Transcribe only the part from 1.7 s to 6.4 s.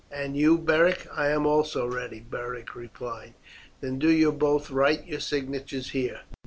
ready," Beric replied. "Then do you both write your signatures here."